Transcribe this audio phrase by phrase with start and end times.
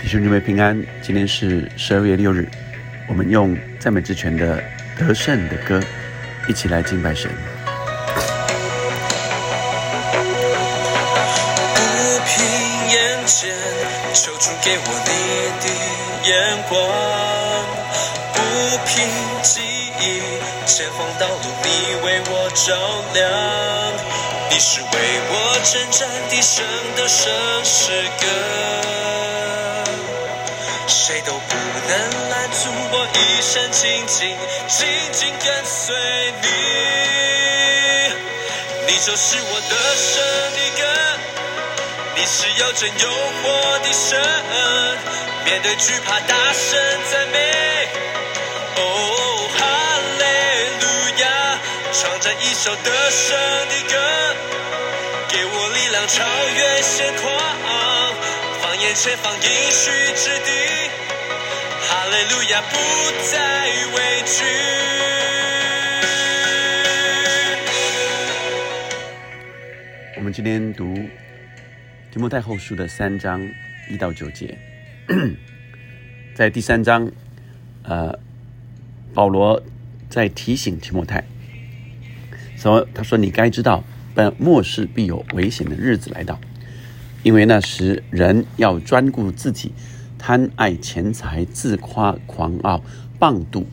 [0.00, 2.48] 弟兄姊妹平安，今天是十二月六日，
[3.06, 4.58] 我们用赞美之泉的
[4.98, 5.78] 得胜的歌，
[6.48, 7.30] 一起来敬拜神。
[11.74, 11.80] 不
[12.24, 12.42] 凭
[12.88, 13.54] 眼见，
[14.14, 15.10] 求主给我你
[15.60, 15.68] 的
[16.30, 16.32] 眼
[16.66, 16.80] 光；
[18.32, 18.40] 不
[18.86, 19.06] 凭
[19.42, 19.60] 记
[20.00, 20.22] 忆，
[20.66, 21.68] 前方道路你
[22.06, 22.72] 为我照
[23.12, 23.20] 亮。
[24.50, 24.88] 你是为
[25.28, 26.64] 我征战的神
[26.96, 27.30] 的圣
[27.62, 28.26] 诗歌，
[30.90, 31.54] 谁都不
[31.88, 35.94] 能拦阻我一生紧紧紧紧跟随
[36.42, 36.48] 你。
[38.88, 40.20] 你就是我的神
[40.52, 40.82] 的歌，
[42.16, 43.08] 你是有真有
[43.40, 44.20] 活的神，
[45.44, 46.76] 面对惧怕大声
[47.10, 47.38] 赞美。
[48.76, 48.80] 哦，
[49.56, 49.60] 哈
[50.18, 50.24] 利
[50.80, 50.84] 路
[51.22, 51.24] 亚，
[51.92, 53.94] 唱着一首得胜的歌。
[55.28, 56.24] 给我力量超
[56.56, 57.30] 越现况，
[58.82, 60.50] 眼前方应许之地，
[61.82, 62.76] 哈利路亚不
[63.30, 63.36] 再
[63.94, 64.42] 畏惧。
[70.16, 70.94] 我们今天读
[72.10, 73.46] 提摩太后书的三章
[73.90, 74.56] 一到九节，
[76.34, 77.12] 在第三章，
[77.82, 78.18] 呃，
[79.12, 79.62] 保罗
[80.08, 81.22] 在提醒提摩太，
[82.56, 86.36] 说：“他说你该知道。”本末世必有危险的日子来到，
[87.22, 89.72] 因为那时人要专顾自己，
[90.18, 92.82] 贪爱钱财，自夸狂傲，
[93.18, 93.64] 棒妒，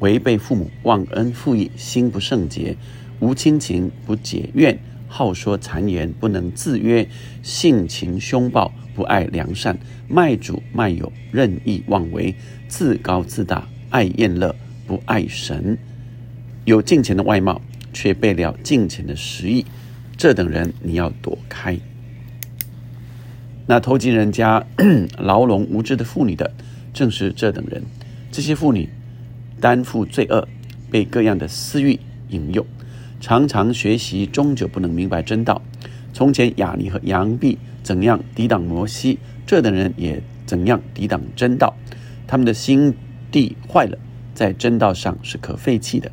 [0.00, 2.76] 违背父母，忘恩负义，心不圣洁，
[3.20, 7.08] 无亲情，不解怨，好说谗言，不能自约，
[7.42, 9.78] 性情凶暴，不爱良善，
[10.08, 12.34] 卖主卖友，任意妄为，
[12.68, 14.54] 自高自大，爱厌乐，
[14.86, 15.76] 不爱神，
[16.64, 17.60] 有金钱的外貌。
[17.90, 19.64] 却背了敬虔的实意，
[20.16, 21.76] 这等人你要躲开。
[23.70, 24.64] 那投进人家
[25.18, 26.50] 牢笼无知的妇女的，
[26.94, 27.82] 正是这等人。
[28.32, 28.88] 这些妇女
[29.60, 30.48] 担负罪恶，
[30.90, 32.66] 被各样的私欲引诱，
[33.20, 35.60] 常常学习，终究不能明白真道。
[36.14, 41.76] 从前雅尼和杨毕怎样抵挡摩西，这等人也怎样抵挡真道。
[42.26, 42.94] 他们的心
[43.30, 43.98] 地坏了，
[44.34, 46.10] 在真道上是可废弃的。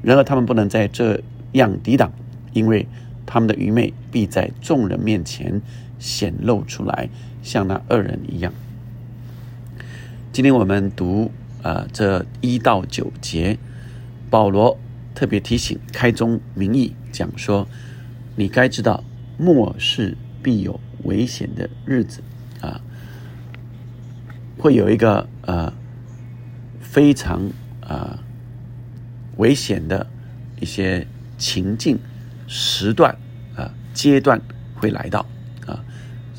[0.00, 1.22] 然而他们不能在这
[1.52, 2.10] 样抵挡，
[2.54, 2.86] 因为
[3.26, 5.60] 他们的愚昧必在众人面前
[6.04, 7.08] 显露出来，
[7.42, 8.52] 像那二人一样。
[10.30, 11.30] 今天我们读
[11.62, 13.56] 啊这一到九节，
[14.28, 14.78] 保罗
[15.14, 17.66] 特别提醒开宗明义讲说，
[18.36, 19.02] 你该知道
[19.38, 22.20] 末世必有危险的日子
[22.60, 22.82] 啊，
[24.58, 25.72] 会有一个呃
[26.82, 27.50] 非常
[27.80, 28.20] 啊。
[29.36, 30.06] 危险的
[30.60, 31.98] 一些情境、
[32.46, 33.18] 时段
[33.56, 34.40] 啊、阶段
[34.76, 35.26] 会来到。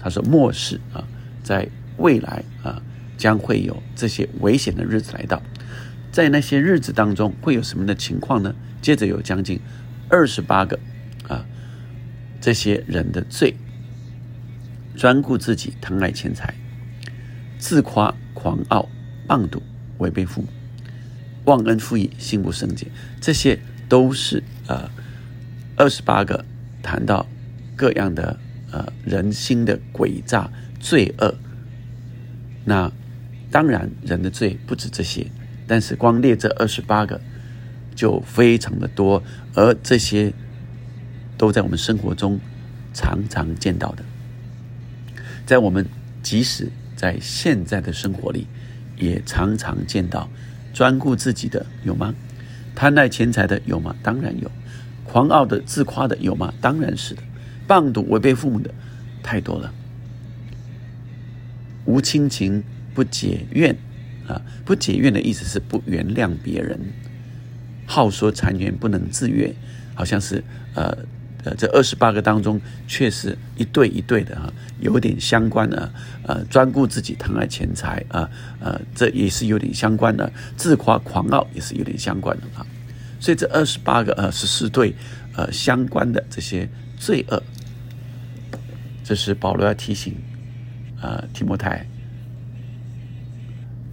[0.06, 1.04] 他说：“末世啊，
[1.42, 1.68] 在
[1.98, 2.80] 未来啊，
[3.18, 5.42] 将会有这些危险的日子来到。
[6.12, 8.54] 在那些日子当中，会有什么的情况呢？
[8.84, 9.60] 接着有将近
[10.08, 10.80] 二十八个
[11.28, 11.44] 啊，
[12.40, 13.56] 这些人的罪：
[14.96, 16.54] 专顾自己、贪爱钱财、
[17.58, 18.88] 自夸狂傲、
[19.26, 19.64] 棒赌、
[19.98, 20.48] 违背父母。”
[21.46, 22.86] 忘恩负义、心不圣洁，
[23.20, 24.88] 这些都是呃
[25.76, 26.46] 二十八个
[26.84, 27.26] 谈到
[27.76, 28.40] 各样的
[28.75, 31.34] 呃人心的诡诈罪恶。
[32.66, 32.91] 那
[33.50, 35.28] 当然人的罪不止这些，
[35.66, 37.22] 但是光列这二十八个
[37.96, 40.34] 就非常的多，而这些
[41.38, 42.38] 都在我们生活中
[42.94, 44.03] 常常见到的，
[45.46, 45.88] 在我们
[46.22, 48.47] 即使在现在的生活里
[48.97, 50.30] 也常常见到。
[50.74, 52.13] 专顾自己的有吗？
[52.75, 53.96] 贪爱钱财的有吗？
[54.03, 54.52] 当然有。
[55.06, 56.53] 狂傲的、自夸的有吗？
[56.59, 57.24] 当然是的。
[57.68, 58.74] 棒赌、违背父母的
[59.24, 59.74] 太多了。
[61.86, 63.76] 无亲情、不解怨
[64.28, 64.42] 啊！
[64.64, 66.80] 不解怨的意思是不原谅别人。
[67.86, 69.54] 好说谗言，不能自悦，
[69.94, 70.44] 好像是
[70.74, 70.98] 呃。
[71.46, 75.94] 呃，这二十八个当中，确实一对一对的啊，有点相关的。
[76.24, 78.28] 呃，专顾自己，贪爱钱财啊，
[78.60, 80.34] 呃，这也是有点相关的。
[80.57, 82.66] 自夸狂傲也是有点相关的啊。
[83.19, 84.95] 所以这二十八个呃十四对
[85.36, 86.68] 呃相关的这些
[86.98, 87.44] 罪恶，
[89.06, 90.18] 这是保罗要提醒
[91.00, 91.86] 啊提摩太，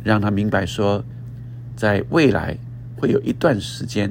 [0.03, 1.05] 让他明白说，
[1.77, 2.57] 在未来
[2.97, 4.11] 会有一段时间，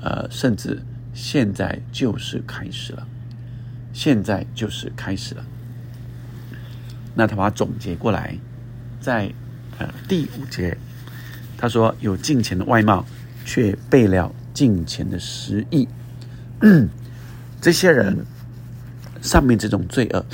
[0.00, 0.80] 呃，甚至。
[1.18, 3.08] 现在就是开始了，
[3.94, 5.42] 现在就是开始了。
[7.14, 8.36] 那他把它总结过来，
[9.00, 9.32] 在
[9.78, 10.76] 呃第五节，
[11.56, 13.02] 他说：“有金钱的外貌，
[13.46, 15.88] 却背了金钱的实意。
[17.62, 18.26] ”这些人
[19.26, 20.24] 上面这种罪恶，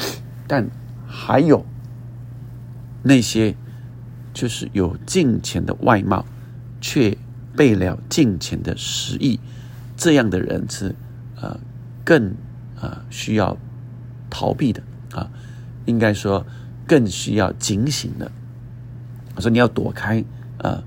[0.47, 0.69] 但
[1.06, 1.65] 还有
[3.03, 3.56] 那些
[4.33, 6.25] 就是有金钱的外貌，
[6.81, 7.17] 却
[7.56, 9.41] 背了金钱的实意，
[9.97, 10.94] 这样的人是
[11.41, 11.59] 呃
[12.05, 12.35] 更
[12.81, 13.56] 呃需要
[14.31, 15.29] 逃避的啊，
[15.87, 16.47] 应该说
[16.87, 18.31] 更需要警醒的。
[19.35, 20.23] 我说你要躲开
[20.59, 20.83] 呃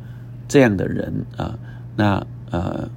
[0.48, 1.58] 这样的人啊，
[1.96, 2.90] 那呃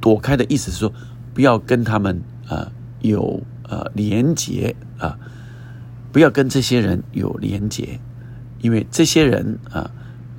[0.00, 0.92] 躲开的意思是说
[1.32, 2.70] 不要跟他们呃
[3.00, 5.18] 有呃连结啊。
[6.12, 7.98] 不要跟这些人有连结，
[8.60, 9.90] 因为这些人啊，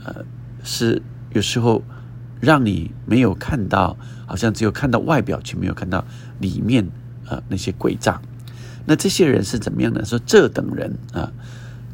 [0.06, 0.24] 呃，
[0.64, 1.02] 是
[1.34, 1.84] 有时候
[2.40, 6.06] 让你没有看到，好像只有看到外表，却没有看到
[6.40, 6.88] 里面
[7.28, 8.22] 啊那些诡诈。
[8.86, 10.06] 那这些人是怎么样呢？
[10.06, 11.34] 说这等人啊，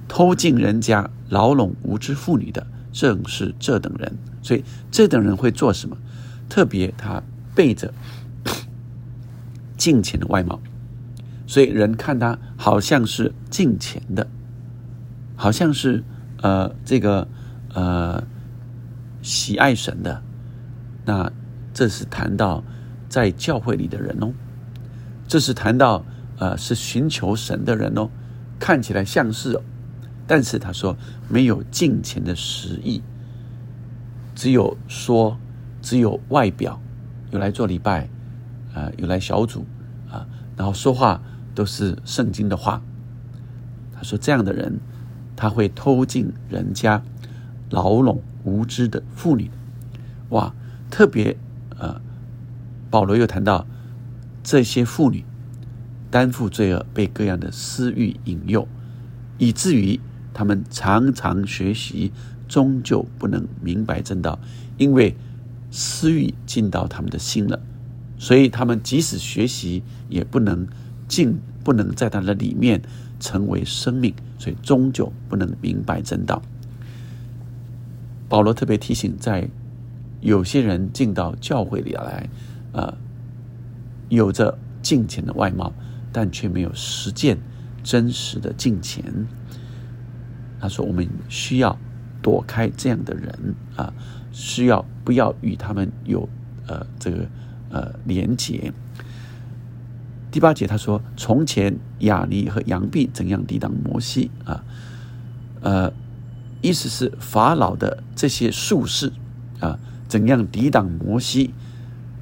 [0.08, 4.16] 偷进人家、牢笼无知妇女的，正是这等人。
[4.44, 5.98] 所以这等人会做什么？
[6.48, 7.24] 特别他
[7.56, 7.92] 背着
[9.76, 10.62] 金钱的外貌。
[11.52, 14.26] 所以人看他好像是敬虔的，
[15.36, 16.02] 好像是
[16.42, 17.28] 呃这个
[17.74, 18.24] 呃
[19.22, 20.24] 喜爱神的，
[21.04, 21.30] 那
[21.74, 22.64] 这是谈到
[23.10, 24.32] 在教会里的人哦，
[25.28, 26.06] 这是谈到
[26.38, 28.10] 呃是寻求神的人哦，
[28.58, 29.62] 看起来像是哦，
[30.26, 30.96] 但是他说
[31.28, 33.02] 没有敬虔的实意，
[34.34, 35.38] 只有说
[35.82, 36.80] 只有外表
[37.32, 38.08] 有来做礼拜
[38.74, 39.66] 啊，有来小组
[40.10, 40.26] 啊，
[40.56, 41.22] 然后说话。
[41.54, 42.82] 都是圣经的话。
[43.94, 44.80] 他说：“这样的人，
[45.36, 47.04] 他会偷进人家，
[47.70, 49.52] 牢笼无知的妇女。
[50.30, 50.56] 哇，
[50.90, 51.38] 特别
[51.78, 52.02] 呃，
[52.90, 53.68] 保罗又谈到
[54.42, 55.24] 这些妇女
[56.10, 58.68] 担负罪恶，被各样的私欲引诱，
[59.38, 60.00] 以至于
[60.34, 62.12] 他们常常学习，
[62.48, 64.40] 终究不能明白正道，
[64.80, 65.16] 因为
[65.70, 67.60] 私欲进到他们的心了，
[68.18, 70.68] 所以他们即使学习，也不能。”
[71.12, 72.82] 竟不能在他的里面
[73.20, 76.42] 成为生命，所以终究不能明白真道。
[78.30, 79.50] 保罗特别提醒，在
[80.22, 82.30] 有些人进到教会里来，
[82.72, 82.98] 啊，
[84.08, 85.74] 有着敬虔的外貌，
[86.14, 87.38] 但却没有实践
[87.84, 89.04] 真实的敬虔。
[90.62, 91.78] 他说：“我们需要
[92.22, 93.94] 躲开这样的人啊，
[94.32, 96.30] 需要不要与他们有
[96.68, 97.28] 呃这个
[97.70, 98.72] 呃连结。”
[100.32, 104.64] 第八节他说：“从前亚尼和杨毕怎样抵挡摩西啊？
[105.60, 105.92] 呃，
[106.62, 109.12] 意思是法老的这些术士
[109.60, 111.54] 啊，怎样抵挡摩西？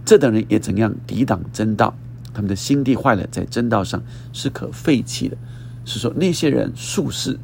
[0.04, 1.94] 这等人也怎样抵挡真道？
[2.34, 4.02] 他们的心地坏了，在真道上
[4.34, 5.38] 是可废弃的。
[5.86, 7.40] 是说那些人术士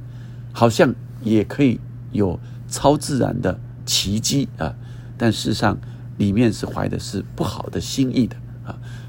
[0.52, 1.80] 好像也可以
[2.12, 4.74] 有超自然的奇迹啊，
[5.16, 5.78] 但事实上
[6.18, 8.36] 里面是怀的是不好的心意的。”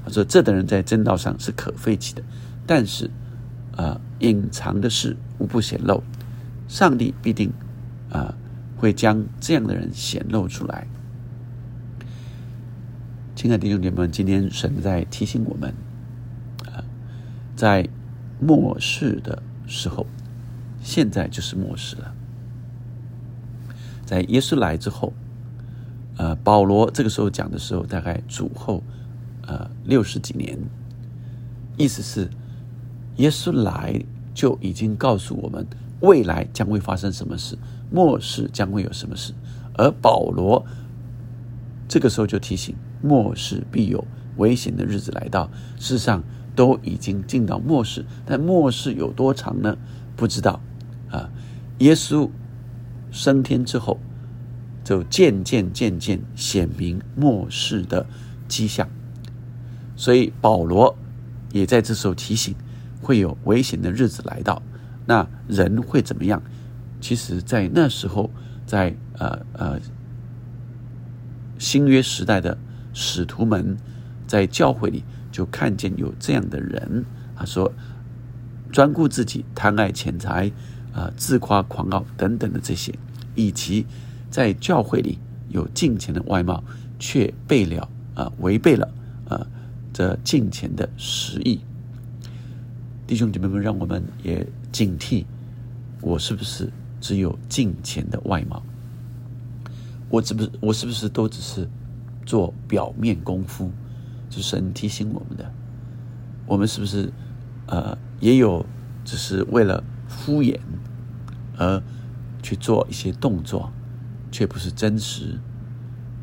[0.09, 2.23] 说这等人在正道上是可废弃的，
[2.65, 3.09] 但是，
[3.75, 6.01] 啊，隐藏的事无不显露，
[6.67, 7.51] 上帝必定
[8.09, 8.33] 啊
[8.77, 10.87] 会将这样的人显露出来。
[13.35, 15.73] 亲爱的弟兄姐妹们，今天神在提醒我们，
[16.65, 16.83] 啊，
[17.55, 17.87] 在
[18.39, 20.07] 末世的时候，
[20.81, 22.13] 现在就是末世了，
[24.05, 25.13] 在耶稣来之后，
[26.17, 28.81] 呃，保罗这个时候讲的时候，大概主后。
[29.47, 30.59] 呃，六十几年，
[31.77, 32.29] 意思是
[33.15, 33.99] 耶稣来
[34.33, 35.65] 就已经告诉我们
[36.01, 37.57] 未来将会发生什么事，
[37.89, 39.33] 末世将会有什么事。
[39.75, 40.65] 而保罗
[41.87, 45.49] 这个时候就提醒，末世必有危险的日子来到。
[45.79, 46.21] 世上，
[46.53, 49.77] 都已经进到末世，但末世有多长呢？
[50.15, 50.59] 不知道。
[51.09, 51.29] 啊，
[51.77, 52.29] 耶稣
[53.11, 53.97] 升天之后，
[54.83, 58.05] 就渐渐渐渐显明末世的
[58.49, 58.89] 迹象。
[59.97, 60.95] 所以保罗
[61.51, 62.55] 也在这时候提醒，
[63.01, 64.61] 会有危险的日子来到，
[65.05, 66.41] 那人会怎么样？
[67.01, 68.29] 其实，在那时候，
[68.65, 69.79] 在呃呃
[71.57, 72.57] 新约时代的
[72.93, 73.75] 使徒们，
[74.25, 77.03] 在教会里就看见有这样的人，
[77.35, 77.71] 他说
[78.71, 80.51] 专顾自己、贪爱钱财、
[80.93, 82.93] 啊自夸狂傲等等的这些，
[83.35, 83.85] 以及
[84.29, 86.63] 在教会里有敬虔的外貌，
[86.99, 88.87] 却背了啊违背了
[89.29, 89.47] 啊。
[89.97, 91.59] 这金钱的实意，
[93.07, 95.25] 弟兄姐妹们，让我们也警惕：
[96.01, 98.61] 我是不是只有金钱的外貌？
[100.07, 101.67] 我是不是我是不是都只是
[102.27, 103.71] 做表面功夫？
[104.29, 105.51] 是提醒我们的。
[106.45, 107.11] 我们是不是
[107.65, 108.63] 呃也有
[109.03, 110.59] 只是为了敷衍
[111.57, 111.81] 而
[112.43, 113.71] 去做一些动作，
[114.31, 115.39] 却不是真实？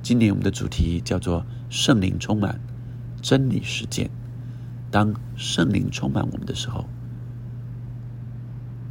[0.01, 2.61] 今年我们的主题叫做圣灵充满。
[3.25, 4.11] 真理实践，
[4.91, 6.85] 当圣灵充满我们的时候，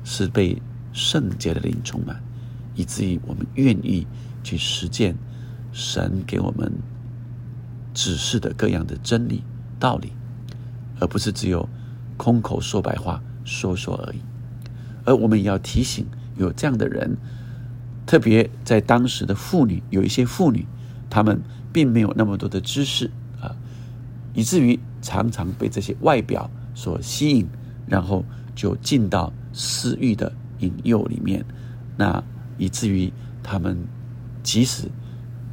[0.04, 0.60] 是被
[0.92, 2.20] 圣洁的灵充满，
[2.74, 4.08] 以至于我们愿意
[4.44, 5.16] 去实践
[5.72, 6.74] 神给我们
[7.94, 9.44] 指示的各样的真理
[9.80, 10.14] 道理，
[11.00, 11.70] 而不是只有
[12.18, 14.22] 空口说白话说说而已。
[15.06, 17.18] 而我们也要提醒有这样的人，
[18.08, 20.66] 特别在当时的妇女，有一些妇女，
[21.08, 21.40] 她们
[21.72, 23.12] 并没有那么多的知识，
[24.34, 27.48] 以至于常常被这些外表所吸引，
[27.88, 28.24] 然后
[28.56, 31.44] 就进到私欲的引诱里面，
[31.98, 32.24] 那
[32.58, 33.12] 以至于
[33.42, 33.78] 他们
[34.42, 34.90] 即使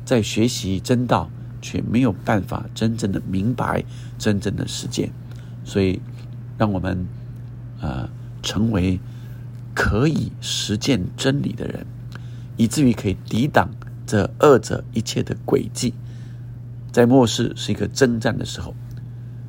[0.05, 3.85] 在学习真道，却没有办法真正的明白
[4.19, 5.11] 真正的实践，
[5.65, 6.01] 所以
[6.59, 7.07] 让我们
[7.81, 8.09] 啊
[8.43, 8.99] 成为。
[9.73, 11.87] 可以实践真理的人，
[12.57, 13.71] 以至于可以抵挡
[14.05, 15.95] 这二者一切的诡计，
[16.93, 18.75] 在末世是一个征战的时候。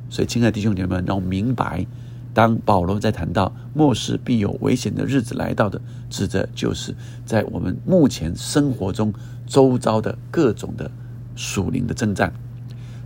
[0.08, 1.86] 所以，亲爱的弟兄姐妹们，让我明白，
[2.34, 5.80] 当保罗在谈到末世必有危险的日子来到的，
[6.10, 6.94] 指的就是
[7.24, 9.12] 在我们目前生活中
[9.46, 10.90] 周遭的各种的
[11.34, 12.32] 属灵的征战。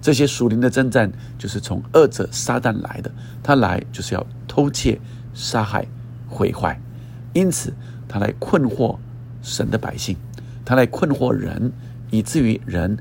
[0.02, 3.10] 这些属灵的征战，就是从二者撒旦来的，
[3.42, 5.00] 他来就是要偷窃、
[5.32, 5.86] 杀害、
[6.28, 6.80] 毁坏。
[7.32, 7.72] 因此，
[8.08, 8.96] 他来困惑
[9.42, 10.16] 神的百姓，
[10.64, 11.72] 他来困惑人，
[12.10, 12.96] 以至于人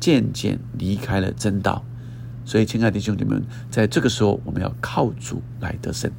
[0.00, 1.84] 渐渐离开了真道。
[2.44, 6.10] 所以，亲爱的弟兄姊妹们，在这个时候，我们要靠主来得胜，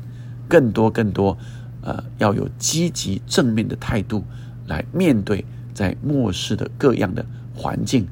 [0.48, 1.38] 更多更多，
[1.82, 4.24] 呃，要有积极正面的态度
[4.68, 8.08] 来面对在末世的各样的环境，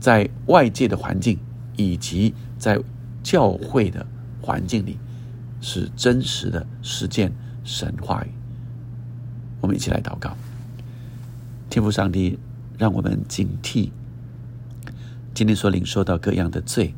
[0.00, 1.38] 在外界的环境
[1.76, 2.80] 以及在
[3.22, 4.06] 教会的
[4.40, 4.96] 环境里，
[5.60, 7.30] 是真实的实践
[7.64, 8.28] 神话语。
[9.60, 10.34] 我们一起来祷告，
[11.68, 12.38] 天父上帝，
[12.78, 13.90] 让我们警惕
[15.38, 16.92] 今天所领受到各样的罪。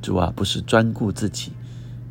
[0.00, 1.52] 主啊，不是专顾自己，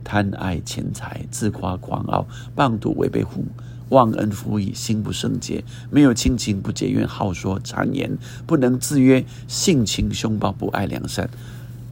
[0.03, 3.47] 贪爱钱财，自夸狂傲，妄图违背父母，
[3.89, 11.27] 忘恩负义，心不圣洁，没有亲情，不结怨，好说谗言，不能自约，性情凶暴，不爱良善。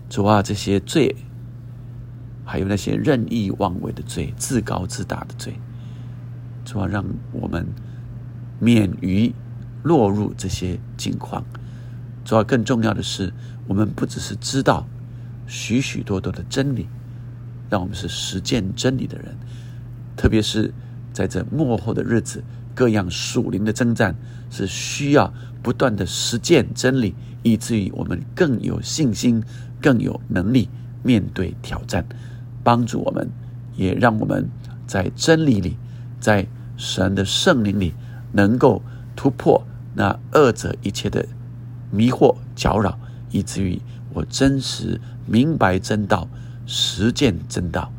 [0.07, 1.15] 主啊，这些罪，
[2.45, 5.55] 还有那些任意妄为的罪，自高自大的罪。
[6.63, 7.65] 主要让我们
[8.59, 9.33] 免于
[9.81, 11.43] 落入这些境况。
[12.31, 13.33] 主要更重要的是，
[13.67, 14.87] 我们不只是知道
[15.47, 16.87] 许许多多的真理，
[17.69, 19.35] 让我们是实践真理的人。
[20.15, 20.73] 特别是
[21.11, 22.41] 在这幕后的日子，
[22.73, 24.15] 各样属灵的征战
[24.49, 29.43] 是需要不断的实践真理，以至于我们更有信心、
[29.81, 30.69] 更有能力
[31.03, 32.05] 面对挑战，
[32.63, 33.29] 帮助我们，
[33.75, 34.49] 也让我们
[34.87, 35.75] 在真理里。
[36.21, 36.47] 在
[36.77, 37.93] 神的圣灵里，
[38.31, 38.81] 能够
[39.17, 41.27] 突破那二者一切的
[41.91, 42.97] 迷惑搅扰，
[43.29, 43.79] 以至于
[44.13, 46.27] 我真实明白真道，
[46.65, 47.91] 实践真道。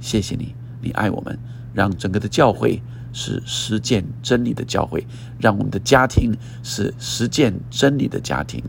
[0.00, 1.38] 谢谢你，你爱我们，
[1.72, 2.80] 让整个的教会
[3.12, 5.06] 是实践真理的教会，
[5.38, 8.62] 让我们的家庭是实践真理的家庭。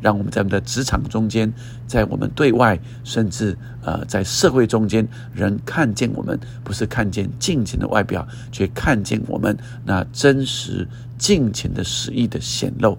[0.00, 1.50] 让我们在我们的职场中间，
[1.86, 9.56] 在我们对外，甚至呃，在社会中间，人看见我们，不是看见敬虔的外表，却看见我们
[9.86, 12.98] 那真实尽情的实意的显露。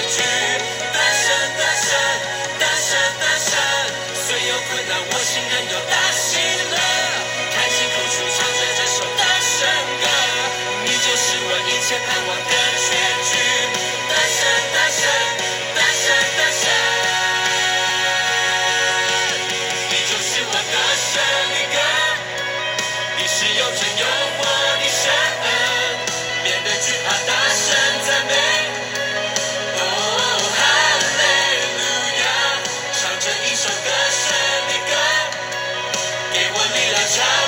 [37.11, 37.40] 主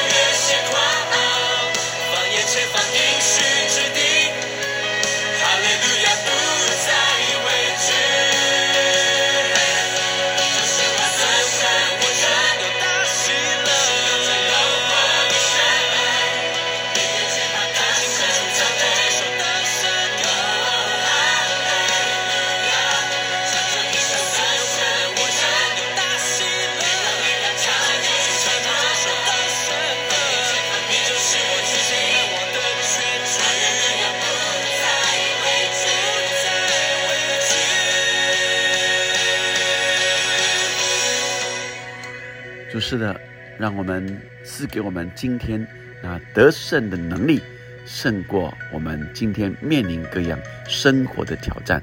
[42.93, 43.19] 是的，
[43.57, 45.67] 让我们赐给我们今天
[46.03, 47.41] 那得胜的能力，
[47.87, 51.81] 胜过我们今天面临各样生活的挑战。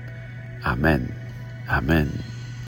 [0.63, 1.03] 阿门，
[1.67, 2.07] 阿门。